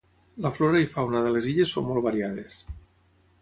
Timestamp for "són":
1.77-1.87